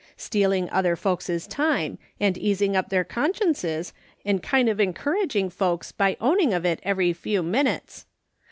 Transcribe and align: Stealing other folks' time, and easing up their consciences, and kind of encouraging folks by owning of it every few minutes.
Stealing 0.17 0.67
other 0.71 0.95
folks' 0.95 1.45
time, 1.45 1.99
and 2.19 2.35
easing 2.35 2.75
up 2.75 2.89
their 2.89 3.03
consciences, 3.03 3.93
and 4.25 4.41
kind 4.41 4.67
of 4.67 4.79
encouraging 4.79 5.47
folks 5.47 5.91
by 5.91 6.17
owning 6.19 6.55
of 6.55 6.65
it 6.65 6.79
every 6.81 7.13
few 7.13 7.43
minutes. 7.43 8.07